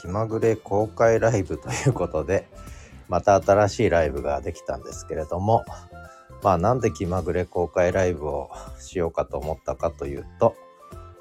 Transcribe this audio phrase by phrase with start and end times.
[0.00, 2.48] 気まぐれ公開ライブということで、
[3.08, 5.64] また新しいライブができたんですけれども、
[6.42, 10.54] まあなんで気まぐれ公開ライブをしようかと思ったかというと、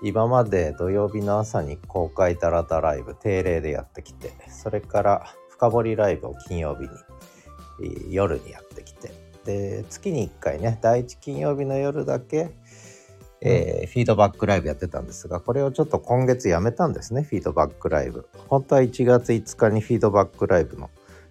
[0.03, 6.83] 今まで土曜日の朝に公開ダラダライブ定例でやってきて、それから深掘りライブを金曜日
[7.83, 9.11] に夜にやってきて、
[9.43, 12.51] で、月に1回ね、第1金曜日の夜だけ、
[13.41, 18.27] えー、フィードバックライブやってたんですが、これをちょっと今月やめたんですね、フィードバックライブ。
[18.47, 20.89] 本当は1月5日にフィードバックライブの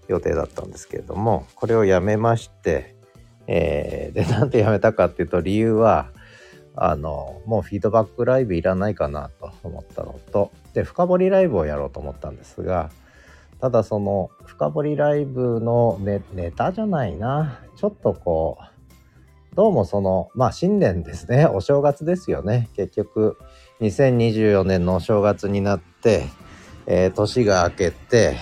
[0.08, 2.94] 予定だったんですけれども、これをやめまして、
[3.48, 6.10] えー、で、なんでやめたかっていうと、理由は、
[6.76, 12.90] あの、もうフィードバックライブいらないかなと思ったのと、で、深掘りライブをやろうと思ったんですが、
[13.60, 18.75] ただその深掘りライブのネネタじゃないな、ちょっとこう、
[19.56, 22.68] どうもその、まあ新年ですね、 お正月ですよね。
[22.76, 23.38] 結局、
[23.80, 26.26] 2024年のお正月になって、
[26.84, 28.36] えー、年が明けて、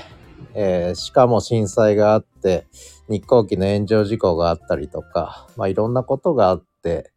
[0.54, 2.66] えー、しかも震災があって、
[3.08, 7.12] 日航機の炎上事故があったりとか、まあいろんなことがあって、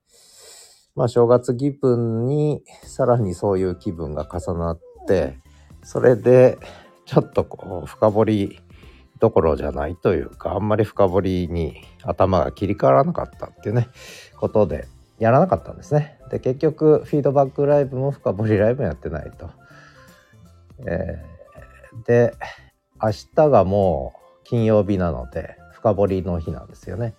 [0.95, 5.39] まあ正月気分にさらにそういう気分が重なって、
[5.81, 6.59] それで
[7.07, 8.59] ちょっとこう深掘り
[9.19, 13.87] どころじゃないというか、あんまり深掘りに頭が切り替わらなかったっていうね、
[14.35, 14.87] ことで
[15.19, 16.19] やらなかったんですね。
[16.29, 19.49] で、結局、フィードバックライブも深掘りライブもやってないと。
[20.85, 22.33] えー、で、
[23.01, 27.15] 明日がもう金曜日なので、深掘りの日なんですよね。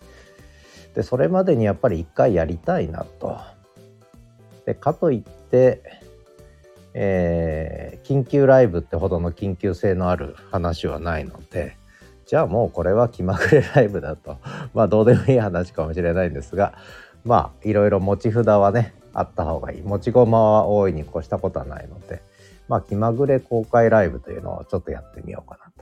[0.95, 3.39] で、それまでにやっぱり一回やりたいなと。
[4.67, 5.83] で、かといって、
[6.95, 11.78] えー、緊急ライブってほどの緊急性のある話はないので、
[12.29, 14.37] じゃあもうこれは気まぐれライブだと。
[14.75, 16.75] まあどうでもいい話かもしれないんですが、
[17.25, 19.83] まあいろいろ持ち札はね、あった方がいい。
[19.83, 22.21] 持ち駒は大いに越したことはないので、
[22.69, 25.73] まあ気まぐれ公開ライブというのをちょっとやってみようかな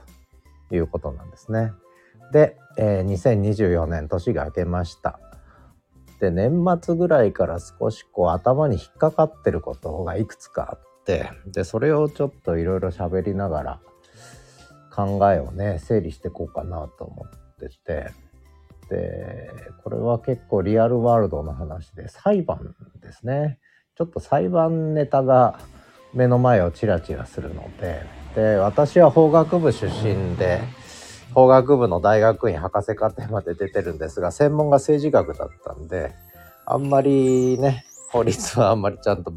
[0.69, 1.73] ということなんですね。
[2.31, 5.19] で、えー、2024年年が明けました。
[6.21, 13.79] で、年末ぐらいから少しこう頭に引っかかってることがいくつかあって、で、それをちょっといろいろ喋りながら、
[14.97, 18.11] 考えをね整理していこうかなと思ってて。
[18.89, 19.51] で
[19.83, 23.59] これは結構リアルワールドの話で裁判ですね。
[23.97, 25.59] ちょっと裁判ネタが
[26.13, 28.05] 目の前をチラチラするので。
[28.37, 30.61] で私は法学部出身で
[31.33, 36.13] 法学部の大学院博士課程まで出てるんですが専門が政治学だったんで
[36.67, 39.33] あんまりね法律はあんまりちゃんと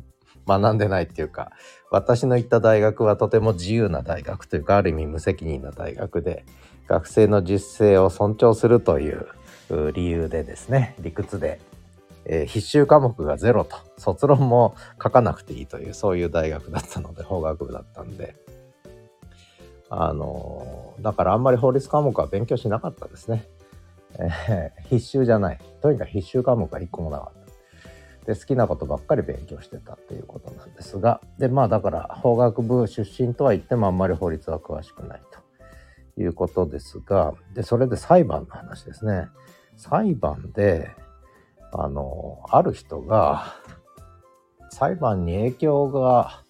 [0.46, 1.50] 学んでないっていうか
[1.90, 6.44] 私の行った大学はとても自由な大学というかある意味無責任な大学で
[6.86, 9.26] 学生の実践を尊重するという
[9.92, 11.60] 理由でですね理屈で、
[12.24, 18.34] えー、必修科目がゼロと卒論も書かなくていいというそういう大学だったので法学部だったんで。
[19.92, 23.48] あのだからあんまり法律科目は勉強しなかったですね、
[24.20, 25.58] えー、必修じゃない。
[25.82, 27.39] とにかく必修科目は一個もなかった。
[28.26, 35.22] で好きなことばっかり勉強してたっていうことなんですがでまあだから法学部出身とは言ってもあんまり法律は詳しくない
[36.16, 39.28] ということですがでそれで裁判の話ですね。
[39.76, 40.90] 裁判で
[41.72, 43.54] あのある人が
[44.68, 46.42] 裁判に影響が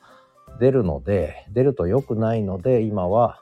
[0.58, 3.40] 出るので出ると良くないので今は、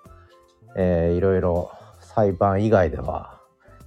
[0.77, 3.41] えー、いろいろ裁判以外では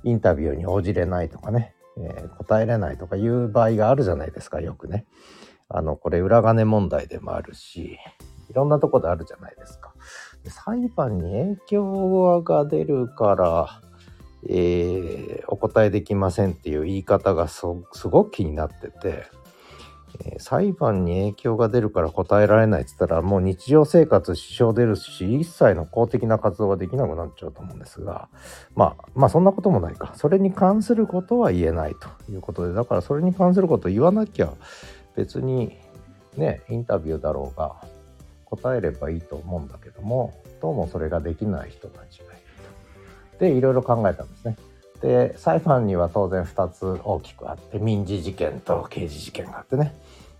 [0.03, 5.05] インタビューに応じれないとかねえー、答えれないとかいう場合があるじゃないですか、よくね。
[5.67, 7.97] あの、これ裏金問題でもあるし、
[8.49, 9.93] いろんなとこであるじゃないですか。
[10.45, 13.81] 裁判に影響が出るから、
[14.49, 17.65] えー、お答えできませんっていう言い方がす
[18.09, 19.25] ごく気になってて、
[20.25, 28.29] え、裁判に影響が出るから答えられないって言ったらもう日常生活支障出るし一切の公的な活動ができなくなっちゃうと思うんですが
[28.75, 34.53] まあまあそんなこともないかそれに関することは言えないということでだからそれに関することを言わなきゃ
[35.15, 35.77] 別に
[36.37, 37.75] ねインタビューだろうが
[38.45, 42.41] 答えればいいと思うんだけどもどうもそれができない人たちがいる
[43.33, 43.39] と。
[43.39, 44.57] でいろいろ考えたんですね。
[45.01, 49.93] で裁判には当然2つ大きくあって民事事件と刑事事件があってね。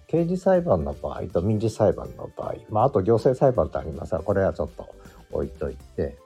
[0.08, 4.94] 刑事裁判の場合と民事裁判の場合、まあ、あと行政裁判ってありますがこれはちょっと
[5.31, 6.18] 置いといて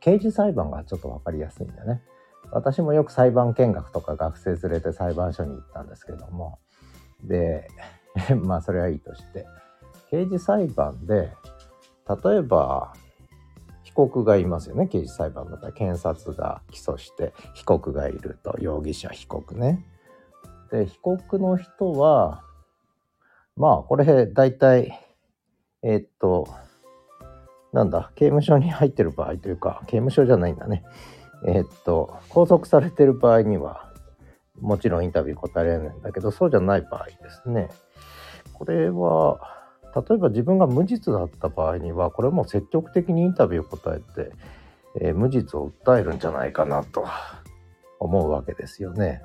[0.00, 2.02] 刑事裁判がちょっと分かりやすいんだね。
[2.52, 6.58] 私もよく裁判見学とか学生連れて裁判所に行ったんですけども。
[7.22, 7.68] で
[8.42, 9.46] まあそれはいいとして。
[10.10, 11.32] 刑事裁判で
[12.24, 12.92] 例えば
[13.90, 14.86] 被告がいますよね。
[14.86, 19.84] 刑事裁判だったら検察が起訴して被告がいると容疑者被告ね。
[20.70, 22.44] で被告の人は
[23.56, 24.96] まあこれ大体
[25.82, 26.46] えー、っと
[27.72, 30.84] なんだ刑務所に入ってる場合というか刑務所じゃないんだね。
[31.44, 33.92] えー、っと拘束されてる場合には
[34.60, 37.70] もちろんインタビュー答えられないんだけどそうじゃない場合ですね。
[38.52, 39.59] これは
[39.94, 44.32] 例えば自分が無実だった場合にはこれも積極的にインタビューを答えて、
[45.00, 47.06] えー、無実を訴えるんじゃないかなと
[47.98, 49.20] 思うわけですよね。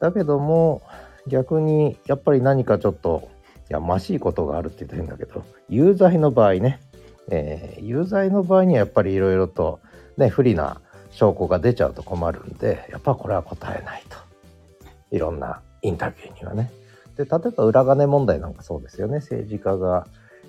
[0.00, 0.82] だけども
[1.26, 3.28] 逆にやっぱり何かちょっと
[3.68, 6.80] やましいことがあるって言ったらいんだけど有罪の場合ね、
[7.30, 9.80] えー、有罪の場合にはやっぱりいろいろと
[10.16, 10.80] ね不利な
[11.10, 14.16] 証拠が出ちゃうと困るんでやっぱこれは答えないと
[15.10, 16.70] いろんなインタビューにはね。
[17.24, 19.16] で例えば裏金問題なんかそうですよね。
[19.16, 20.06] 政治家が、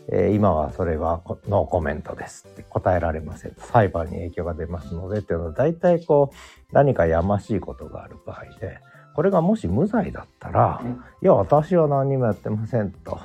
[0.08, 3.56] えー、今はそれはノーコメントですって答えられません。
[3.58, 5.20] 裁判に影響が出ますので。
[5.20, 8.80] っていうのは大体こう何かやましいことがある場合で
[9.14, 10.82] これがもし無罪だったら
[11.22, 13.20] 「いや私は何にもやってません」と、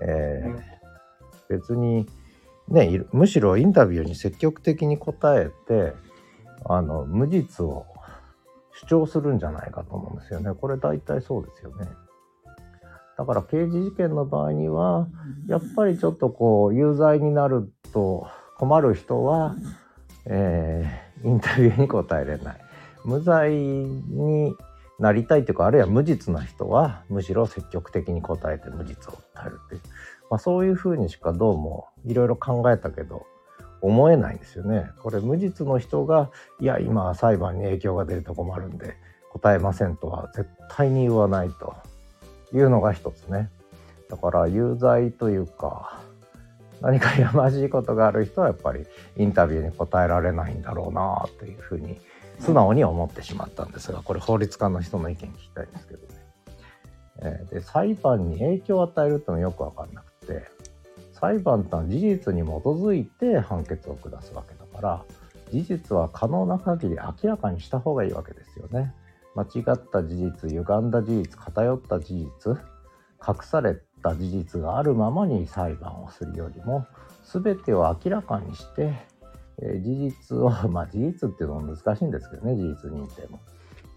[0.00, 0.60] えー、
[1.48, 2.06] 別に
[2.68, 5.92] ねむしろインタビューに積極的に答えて
[6.64, 7.84] あの無実を
[8.72, 10.54] 主張するんじゃないかと思うんですよね。
[10.54, 11.86] これ大体そうですよね。
[13.18, 15.08] だから刑事事件の場合には
[15.46, 18.26] やっぱりちょっとこう有罪になると
[18.58, 19.54] 困る人は、
[20.26, 22.60] えー、インタビューに答えれない。
[23.04, 24.54] 無罪に
[24.98, 29.80] なりたいというかあるいは無実な人はむしろ積極的に答えて無実を訴えるっていう、
[30.30, 33.26] まあ、そういうふうにしかどうもいろいろ考えたけど
[33.80, 34.86] 思えないんですよね。
[35.02, 36.30] これ無実の人が
[36.60, 38.94] いや今裁判に影響が出ると困るんで
[39.32, 41.74] 答えませんとは絶対に言わないと
[42.54, 43.50] いうのが一つね。
[44.08, 46.02] だから有罪というか
[46.82, 48.84] 何かやましいことがある人はやっぱり
[49.16, 51.98] インタビューに答えられないんだろうなというふうに
[52.38, 56.14] 素直に思ってしまったんですがこれ法律家の人の意見聞きたいんですけどね。
[57.24, 60.44] えー、で裁判に影響を与えるってのよく分かんなくて
[61.12, 65.04] 裁判ってのは事実に基づいて判決を下すわけだから
[65.52, 68.92] 事実は可能な限り明らかにした方がいいわけですよね。
[69.34, 72.56] 間違った事実歪んだ事実偏った事実
[73.26, 76.86] 隠された事実があるままに裁判をするよりも
[77.24, 79.12] 全てを明らかにして
[79.60, 83.38] えー、事実を、 まあ事実っていうのは難しいんですけどね、事実認定も。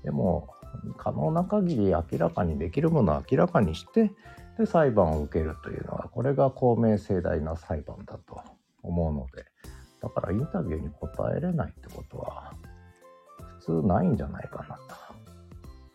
[0.03, 0.49] でも、
[0.97, 4.11] 可能な限り明らかにできるものを明らかにして、
[4.57, 8.41] で、裁判を受けるというのは、これが公明正大な裁判だと
[8.83, 9.45] 思うので、
[10.01, 12.53] だからインタビューに答えれないってことは、
[13.59, 15.04] 普通ないんじゃないかなと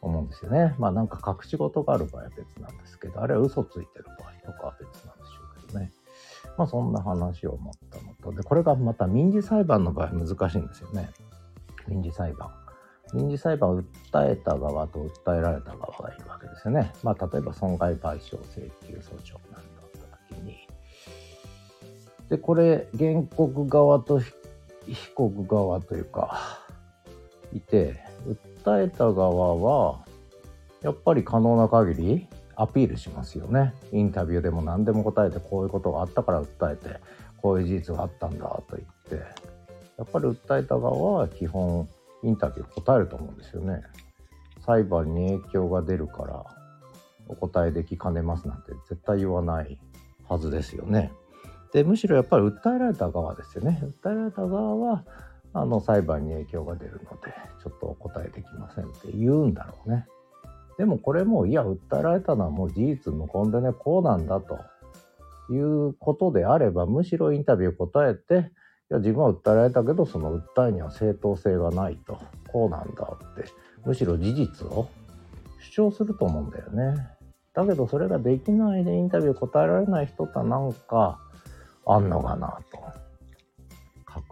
[0.01, 0.75] 思うんですよね。
[0.79, 5.93] まあなんか隠し事がある場合は別なんですけど、あれは嘘ついてる場合とかは別なんでしょうけどね。
[6.57, 11.11] まあそんな話を思ったのと、で、これがまた民事裁判の場合難しいんですよね。
[11.89, 12.51] 民事裁判。
[13.13, 16.93] 民事裁判を訴えた側と訴えられた側がいるわけですよね。
[17.03, 19.91] まあ例えば損害賠償請求訴訟なんだっ
[20.29, 20.57] た時に。
[22.29, 24.35] で、これ原告側と被
[25.15, 26.61] 告側というか、
[27.53, 28.01] いて、
[28.63, 30.05] 訴えた側は、
[30.83, 33.75] やっぱり可能な限りアピールしますよね。
[33.93, 37.01] インタビューでも何でも答えてこういうことがあったから訴えて
[37.39, 39.25] こういう事実があったんだと言って
[39.97, 41.89] やっぱり訴えた側は基本
[42.23, 43.83] インタビュー答えると思うんですよね。
[44.65, 46.45] 裁判に影響が出るから
[47.29, 49.79] お答えできかねますなんて絶対言わない
[50.29, 51.13] はずですよね。
[51.73, 53.83] でむしろやっぱり訴えられた側ですよね。
[54.03, 55.05] 訴えられた側は
[55.53, 60.07] あの裁判に影響が出るのでちょっとお答えできませんって言うんだろうね。
[60.81, 64.59] でもこれも、いや、訴えられたのはもう事実無根でね、こうなんだと
[65.53, 68.51] いうことであれば、むしろインタビュー答えて、
[68.91, 72.19] いや、自分は訴えられたけど、その訴えには正当性がないと、
[72.51, 73.45] こうなんだって、
[73.85, 74.89] むしろ事実を
[75.61, 77.11] 主張すると思うんだよね。
[77.53, 81.19] だけど、それができないでインタビュー答えられない人ってなんか
[81.85, 82.79] あんのかなと。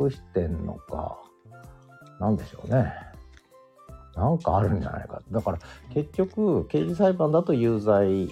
[0.01, 1.19] 隠してんのか、
[2.21, 2.93] なんでしょうね。
[4.15, 5.23] なんかあるんじゃないか。
[5.31, 5.59] だから
[5.95, 8.31] 結局刑事裁判だと有罪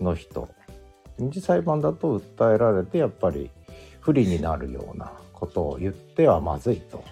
[0.00, 0.48] の人
[1.18, 3.50] 民事裁判だと訴えられてやっぱり
[4.00, 7.04] 不利になるようなことを言ってはまずいと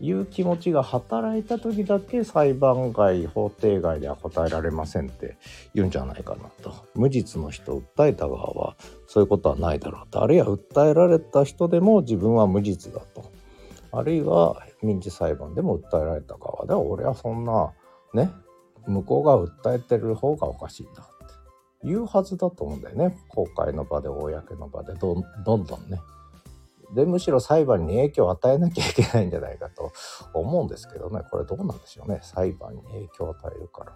[0.00, 5.36] いう気持ちが働いた時だけ裁判外法廷外では答えられませんって
[5.74, 6.72] 言うんじゃないかなと。
[6.94, 8.76] 無実の人を訴えた側は
[9.06, 10.22] そういうことはないだろうと。
[10.22, 13.30] あるいは訴えられた人でも自分は無実だと。
[13.92, 17.72] あるいは民事裁判でも訴えられた側では俺はそんな
[18.14, 18.30] ね
[18.86, 21.34] 向こうが訴えてる方がおかしいんだって
[21.84, 23.18] 言うはずだと思うんだよね。
[23.28, 26.00] 公開の場で公の場でどんどんね。
[26.94, 29.92] でむしろ裁判に影響を与えなきゃいけないんじゃないかと
[30.34, 31.20] 思うんですけどね。
[31.30, 32.20] これどうなんでしょうね。
[32.22, 33.94] 裁判に影響を与えるから。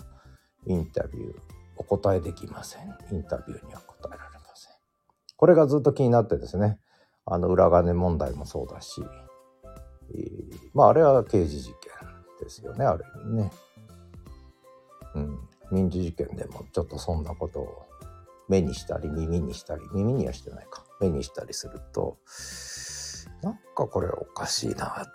[0.66, 1.34] インタビュー
[1.76, 2.82] お答えできません。
[3.10, 4.72] インタビューには答えられません。
[5.36, 6.78] これがずっと気になってですね。
[7.26, 9.02] あの裏金問題もそうだし、
[10.14, 11.78] えー、まああれは刑事事件
[12.40, 12.84] ですよね。
[12.84, 13.52] ある意味ね。
[15.14, 15.38] うん、
[15.70, 17.82] 民事事件でもちょっとそんなことを
[18.48, 20.84] 目にしたり耳にしたり耳にはしてないか。
[21.04, 22.18] 目にしたりすると
[23.42, 25.06] なんかこれおかしいな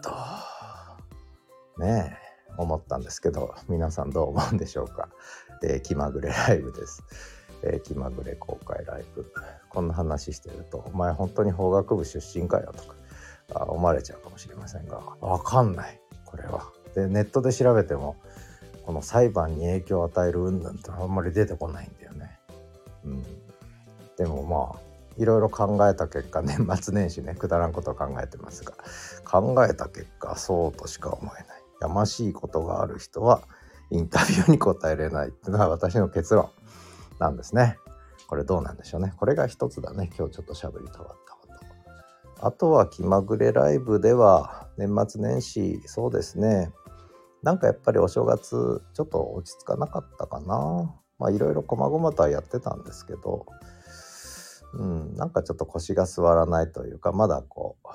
[1.77, 5.09] とねえ思ったんですけど皆さんどう思うんでしょうか、
[5.63, 7.03] えー、気まぐれライブです、
[7.63, 9.31] えー、気まぐれ公開ライブ
[9.69, 12.95] こんな話してると「お前本当に法学部出身かよ」とか
[13.53, 16.71] あ思われちゃうかもしれませんがわかんないこれは。
[16.93, 18.15] でネットで調べても
[18.85, 22.39] この裁判に影響を与える云々ってあんまり出てこないんだよね。
[23.05, 23.23] うん、
[24.17, 24.88] でもまあ
[25.19, 28.73] いろいろ考えた結果年末年始ねくだらんことを考えてますが
[29.25, 33.41] 考えた結果そうとしか思えないやましいことがある人は
[33.91, 36.49] インタビューに答えれないっていうのは私の結論
[37.19, 37.77] なんですね。
[38.27, 39.13] これどうなんでしょうね。
[39.17, 40.09] これが一つだね。
[40.17, 41.47] 今日ちょっとしゃべりたかったこ
[42.39, 42.45] と。
[42.45, 46.71] あとは気まぐれライブでは年末年始そうですね。
[47.41, 50.93] なんかやっぱりお正月ちょっと落ち着かなかったかな。
[51.17, 53.47] まあいろいろこまごまとはやってたんですけど、
[54.73, 57.87] うん、なんかちょっと腰が座らないというかまだこう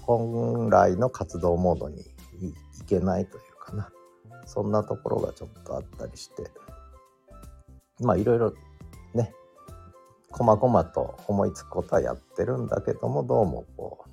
[0.00, 2.04] 本来の活動モードにい
[2.86, 3.90] けないというかな。
[4.46, 6.50] そんなところがちょっとあったりして。
[8.00, 8.52] まあいろいろ
[9.14, 9.32] ね
[10.30, 14.04] こまごまと思いつくことはやってるんだけどもどうもこ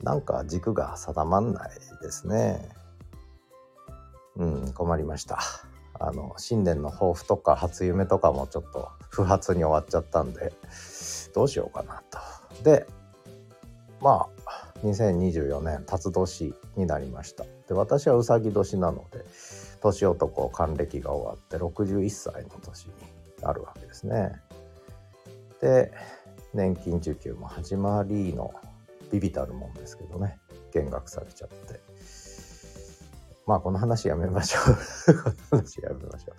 [0.00, 1.70] うなんか軸が定まんない
[2.02, 2.68] ですね。
[4.36, 5.38] うん困りました。
[5.98, 10.52] あの新年の抱負とか初夢とかもちょっと不発に終わっちゃったんで
[11.34, 12.18] どうしようかなと。
[12.64, 12.86] で
[14.00, 17.44] まあ2024年辰年になりました。
[17.68, 19.24] で私はうさぎ年なので
[19.80, 22.92] 年男還暦が終わって61歳の年に
[23.40, 24.32] なるわけですね。
[25.60, 25.92] で
[26.52, 28.52] 年金受給も始まりの
[29.12, 30.38] ビビたるもんですけどね。
[30.72, 31.80] 減額されちゃって。
[33.46, 35.14] まあこの話やめましょう。
[35.22, 36.34] この話やめましょう。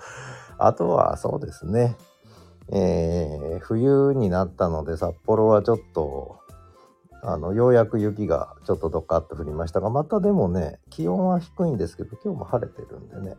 [0.57, 1.95] あとはそうですね。
[2.71, 6.39] えー、冬になったので札幌はちょっと
[7.21, 13.35] あのようやく雪がちょっとどっかっと降りましたがまたでもね気温は低いんですけど今日も晴れてるんでね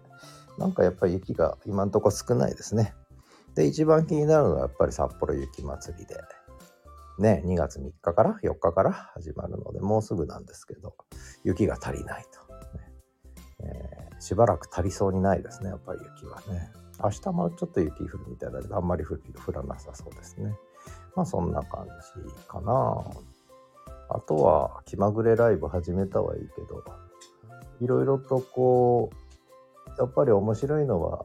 [0.58, 2.94] なんかやっぱり雪が今んとこ少ないですね。
[3.54, 6.16] で一番気になるのはやっぱり札幌雪まつりで
[7.18, 10.94] ね2月3日から4日から始まるのでもうすぐなんですけど
[11.44, 12.92] 雪が足りないと、ね。
[13.60, 16.85] えー、しばらく足りそうにないですねやっぱり雪はね。
[17.02, 19.18] 明日もちょっと雪降るみたいだけどあんまり降
[19.52, 20.54] らなさそうですね。
[21.14, 23.04] まあそんな感じかな。
[24.08, 26.84] あとは気まぐれライブ始めたはいいけど
[27.80, 31.24] いろいろとこうやっぱり面白いのは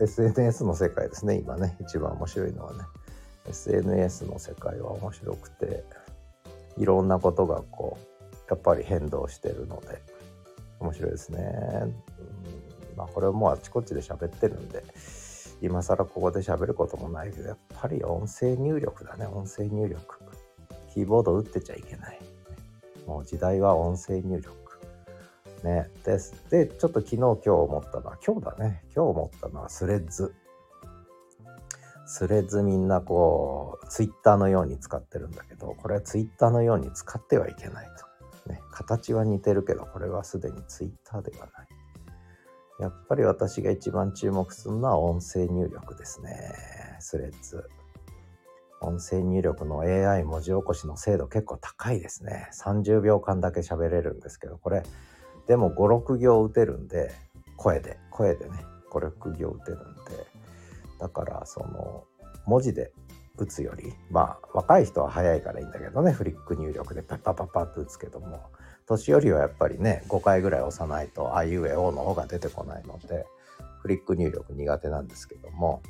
[0.00, 1.76] SNS の世界ですね今ね。
[1.80, 2.80] 一番面白いのはね。
[3.48, 5.84] SNS の世界は面白くて
[6.76, 10.00] いろんなことがこうやっぱり変動してるので
[10.80, 11.40] 面白いですね。
[12.96, 14.84] まあこれもうあちこちで喋ってるんで
[15.60, 20.22] 今更ここで喋ることもないけどやっぱり音声入力だね音声入力。
[20.92, 22.20] キーボード打ってちゃいけない。
[23.06, 24.50] もう時代は音声入力。
[25.64, 25.88] ね。
[26.04, 26.34] です。
[26.50, 28.82] で、ちょっと昨日今日思ったのは、今日だね。
[28.94, 30.34] 今日思ったのはスレッズ。
[32.04, 37.88] スレッズみんなこう、ツイッターのように使ってるんだけど、これはツイッターのように使ってはいけない
[38.46, 38.52] と。
[38.52, 38.60] ね。
[38.70, 41.68] 形は似てるけど、これはすでにツイッターではない。
[42.82, 46.32] やっぱり私が一番注目するのは音声入力ですね。
[46.98, 47.70] スレッズ。
[48.80, 52.50] 音声入力の AI 文字起こしの精度結構高いですね。
[52.60, 54.82] 30秒間だけ喋れるんですけど、これ、
[55.46, 57.12] でも5、6行打てるんで、
[57.56, 58.56] 声で、声でね、
[58.90, 60.26] 5、6行打てるんで、
[60.98, 62.02] だからその、
[62.46, 62.90] 文字で
[63.38, 68.50] 打つより、まあ、若い人は早いからいいんだけどね、フリック入力でパッパッパッパッと打つけども、
[68.92, 73.26] 年寄りはやっぱりね、5回ぐらい押さないと、あいうえおの方が出てこないので、
[73.80, 75.82] フリック入力苦手なんですけども、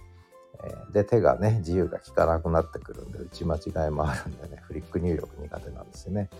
[0.65, 6.31] えで手がね自由が利かなくなってくるんで打ち間違いもあるんでねフリック入力苦手なんですよね。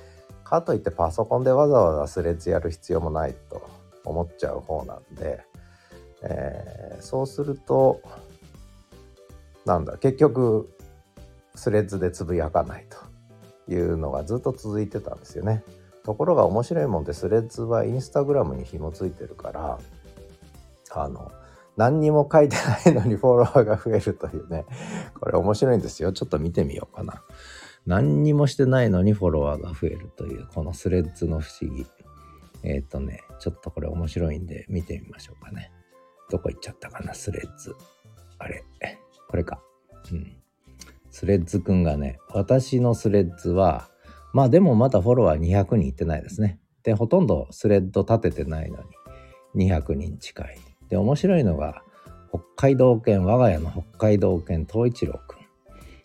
[0.45, 3.69] かといってパソコンでわざわざスレッズやる必要もないと
[4.05, 5.41] 思っちゃう方なんで、
[6.23, 8.03] えー、そうすると
[9.65, 10.69] なんだ結局
[11.55, 15.65] スレッズでつぶやかないというのがずっと続いてたんですよね。
[16.05, 19.79] ところが面白いもんでスレッズはインスタグラムに紐付いてるから
[20.91, 21.33] あの
[21.77, 24.67] 何にも書いてないのにフォロワーが増えるというね。
[25.19, 26.13] これ面白いんですよ。
[26.13, 27.23] ちょっと見てみようかな。
[27.87, 31.87] 何にもしてないのにフォロワーが増えるという、このスレッズの不思議。
[32.63, 35.73] えっ、ー、とね、ちょっとこれ面白いんで見てみましょうかね。
[36.31, 37.75] どこ行っちゃったかな、スレッズ。
[38.39, 38.65] あれ、
[39.29, 39.61] これか。
[40.13, 40.37] うん。
[41.11, 43.89] スレッズくんがね、私のスレッズは、
[44.33, 46.59] まあでもまだフォロワー200人いってないですね。
[46.83, 48.79] で、ほとんどスレッド立ててないの
[49.55, 50.59] に200人近い。
[50.89, 51.83] で、面白いのが、
[52.31, 55.39] 北海道犬、我が家の北海道犬、東一郎くん。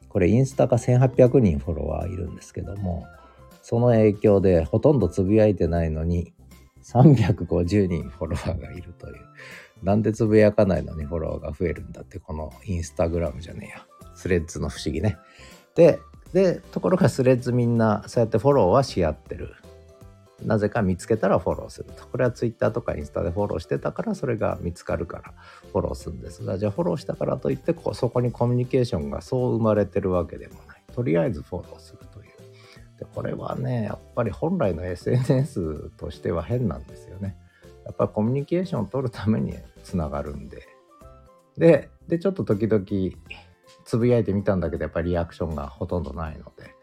[0.09, 3.05] これインスタが1800人フォロワーいるんですけども、
[3.61, 6.33] その影響でほとんどつぶやいてないのに、
[6.83, 9.15] 350人フォロワーがいるという。
[9.83, 13.85] なんでつぶやかないのにフォロワーが増えるんだって、このインスタグラムじゃねえや。
[14.15, 15.17] スレッズの不思議ね。
[15.75, 15.99] で、
[16.33, 19.55] で、ところがスレッズみんなそうやってフォローはし合ってる。
[20.43, 22.05] なぜか見つけたらフォローすると。
[22.07, 25.33] これは Twitter とかインスタでフォローしてたからそれが見つかるから
[25.71, 30.83] フォローするんですが、じゃあフォローしたからといってこそこにコミュニケーションがそう生まれてるわけでもない。
[30.93, 32.27] とりあえずフォローするという。
[32.99, 37.35] でこれはね、やっぱり本来の SNS としては変なんですよね。
[37.85, 40.67] やっぱりコミュニケーションを取るためにつながるんで。
[41.57, 42.85] で、で、ちょっと時々
[43.87, 46.75] つぶやいてみたんだけど、やっぱりリアクションがほとんどないので。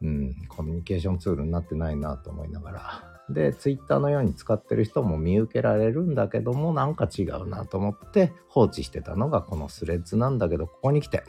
[0.00, 3.18] うん、コミュニケーションツールになってないなと思いながら。
[3.30, 11.24] で、ツイッターのように使ってる人も見受けられるんだけども、なんか違うなと思って放置してたのがこのスレッズなんだけど、ここに来て、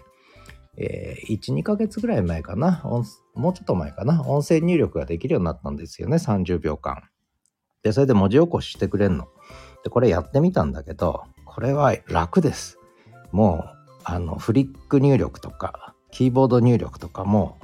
[0.78, 2.82] えー、1、2ヶ月ぐらい前かな、
[3.34, 7.04] もうちょっと前かな、音声入力ができるようになったんですよね、30秒間。
[7.82, 9.28] で、それで文字起こししてくれんの。
[9.84, 12.78] で、これやってみたんだけど、これは楽です。
[13.32, 17.60] もう、あの、フリック入力とか、キーボード入力とかも、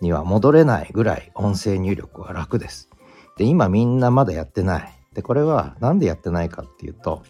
[0.00, 2.90] には戻れないぐらい音声入力は楽です。
[3.36, 4.92] で、今みんなまだやってない。
[5.14, 7.22] で、これはなんでやってないかっていうと、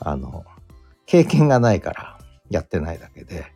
[0.00, 0.44] あの、
[1.06, 2.18] 経験がないから
[2.50, 3.46] やってないだけで、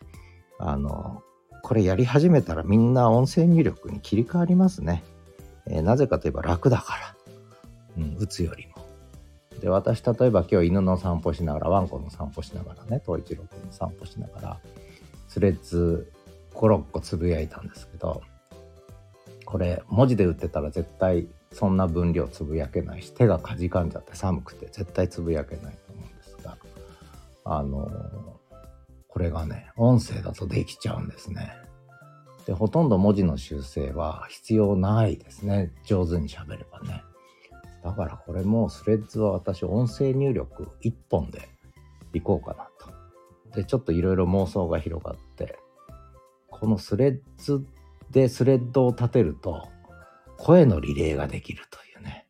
[0.59, 1.23] あの、
[1.63, 5.05] これやり始めたらみんな音声入力に切り替わりますね。
[5.67, 7.15] えー、なぜかといえば楽だから。
[7.99, 8.68] うん、打つより。
[9.61, 14.61] で、私、例えば今日犬の散歩しながら、ワンコの散歩しながらね、東一郎君の散歩しながら、
[15.27, 16.13] スレッズ
[16.55, 18.23] 5、6個つぶやいたんですけど、
[19.49, 26.59] これ文字で打ってたら絶対そんな分量つぶやけないし手がかじかんじゃって寒くて絶対つぶやけないと思うんですが
[27.47, 27.91] あの
[29.09, 31.51] これがね音声だとできちゃうんですね。
[32.45, 37.03] でほとんど文字の修正は必要ないですね上手に喋ればね。
[37.89, 41.49] だからこれもスレッズは私音声入力1本で
[42.13, 43.57] いこうかなと。
[43.57, 45.59] でちょっといろいろ妄想が広がって
[46.51, 47.65] このスレッズ
[48.11, 49.69] でスレッドを立てると
[50.37, 52.27] 声のリレーができるというね。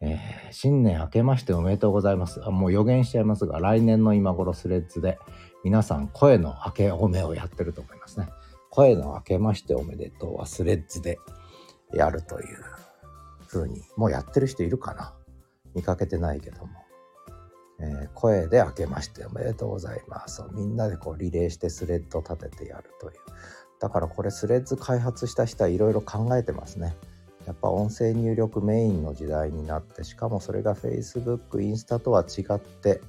[0.00, 2.44] えー、新年明けましておめでとうございます。
[2.44, 5.18] あもう予言しちゃいますが、来年の今頃スレッズで
[5.62, 8.28] 皆さん声の明けおめをやってると思いますね。
[8.70, 11.18] 声の明けましておめでとうはスレッズで
[11.92, 12.46] やるという
[13.52, 15.14] 風に、もうやってる人いるかな
[15.74, 16.80] 見かけてないけども。
[17.82, 20.42] えー、声で明けましておめでとうございます。
[20.52, 23.18] みんなでこうリレーしてスレッド立ててやるという。
[23.80, 26.94] だからこれスレッズ開発した人はいろいろ考えてますね。
[27.46, 33.00] やっぱ音声入力メインの時代になってしかもそれが Facebook インスタとは違って、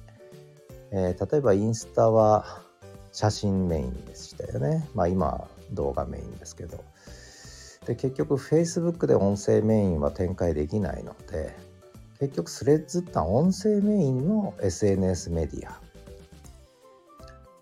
[0.90, 2.62] えー、例えばインスタは
[3.12, 4.88] 写真メインでしたよね。
[4.94, 6.82] まあ今動画メインですけど。
[7.86, 11.54] で結局 Facebook で音声メインは展開できないので
[12.20, 15.80] 結局スレッズって音声メインの SNS メディア、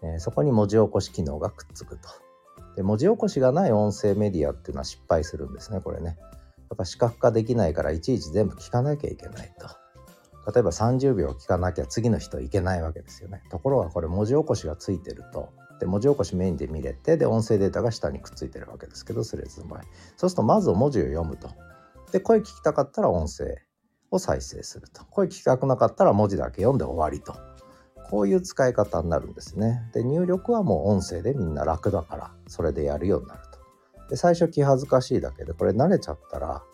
[0.02, 2.09] えー、そこに文字起こし機能がくっつくと。
[2.76, 6.16] で文字起こしがない音声メディアっていうのは失敗するんですねこれね。
[6.70, 9.66] やっぱ視覚化できないからいちいち全部聞かなきゃいけないと。
[10.52, 13.42] 例えば30秒聞かなきゃ次の人いけないわけですよね。
[13.50, 15.48] ところがこれ文字起こしがついてると
[15.81, 19.83] で文字起こしメインで見れてで音声データが下にくっついてるわけですけどスレッズの場合
[20.16, 21.51] そうするとまず文字を読むと
[22.12, 23.57] で声聞きたかったら音声
[24.11, 27.35] を再生すると声聞きたくなかったら文字だけ読んで終わりと
[28.11, 29.88] こういう使い方になるんですね。
[29.95, 34.09] で、入力はもう音声でみんな楽だから、それでやるようになると。
[34.09, 36.64] で、最初気恥ずかしいだけで、これ慣れちゃったら、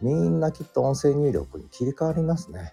[0.00, 2.72] みんなきっと音声入力に切り替わりますね。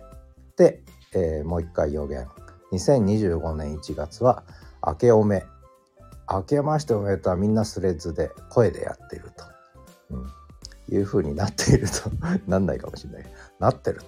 [0.58, 0.84] で、
[1.15, 2.28] えー、もう一回予言。
[2.72, 4.43] 2025年1月は、
[4.86, 5.43] 明けおめ。
[6.29, 9.45] 明けましておめでとうはみんなスレッズで声でやってると。
[10.12, 10.43] うん。
[10.89, 12.12] いう風になっていると
[12.45, 13.25] なんないかもしれない。
[13.59, 14.01] なってる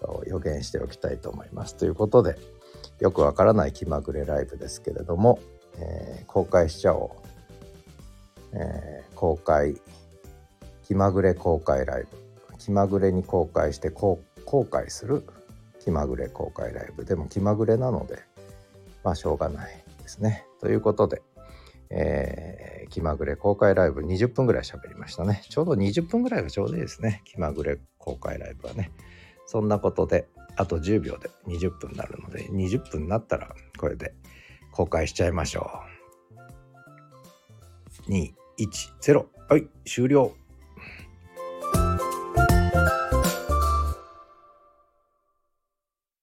[0.00, 1.74] と予言しておきたいと思います。
[1.76, 2.38] ということで、
[2.98, 5.38] よくわからない気まぐれライブですけれども、
[5.78, 7.28] えー、公開しちゃおう、
[8.52, 9.80] えー、公開
[10.82, 12.08] 気まぐれ公開ライブ
[12.58, 15.24] 気まぐれに公開して後悔する
[15.78, 18.18] 気まぐれ公開ライブでも気まぐれなので
[19.02, 21.22] まあしょうがないですねということで、
[21.90, 25.42] えー、気まぐれ公開ライブ20分ぐらい喋りましたね。
[25.48, 27.22] ちょうど20分ぐらいがちょうどいいですね。
[27.24, 28.92] 気まぐれ公開ライブはね。
[29.46, 33.48] そんなことであと10秒で20分になるので20分になったら
[33.78, 34.14] これで
[34.70, 35.70] 公開しちゃいましょ
[38.08, 38.10] う。
[38.10, 38.68] 2、1、
[39.00, 40.32] 0はい終了。